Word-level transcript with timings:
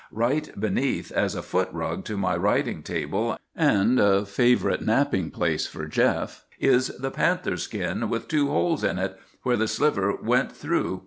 Right 0.11 0.59
beneath, 0.59 1.11
as 1.11 1.35
a 1.35 1.43
foot 1.43 1.69
rug 1.71 2.05
to 2.05 2.17
my 2.17 2.35
writing 2.35 2.81
table, 2.81 3.37
and 3.55 3.99
a 3.99 4.25
favorite 4.25 4.81
napping 4.83 5.29
place 5.29 5.67
for 5.67 5.85
Jeff, 5.85 6.43
is 6.59 6.87
the 6.97 7.11
panther 7.11 7.55
skin 7.57 8.09
with 8.09 8.27
two 8.27 8.47
holes 8.47 8.83
in 8.83 8.97
it, 8.97 9.19
where 9.43 9.57
the 9.57 9.67
sliver 9.67 10.15
went 10.15 10.51
through. 10.51 10.99